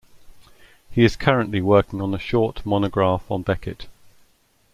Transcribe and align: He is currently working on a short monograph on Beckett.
He 0.89 1.03
is 1.05 1.15
currently 1.15 1.61
working 1.61 2.01
on 2.01 2.15
a 2.15 2.17
short 2.17 2.65
monograph 2.65 3.29
on 3.29 3.43
Beckett. 3.43 3.85